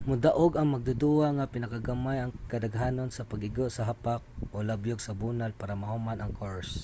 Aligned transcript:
modaog 0.09 0.53
ang 0.57 0.73
magduduwa 0.73 1.27
nga 1.37 1.45
pinakagamay 1.53 2.17
ang 2.25 2.31
kadaghanon 2.51 3.13
sa 3.13 3.21
pag-igo 3.29 3.65
sa 3.69 3.85
hapak 3.89 4.21
o 4.53 4.55
labyog 4.67 4.97
sa 5.03 5.13
bunal 5.19 5.51
para 5.53 5.77
mahuman 5.77 6.17
ang 6.19 6.33
course 6.41 6.73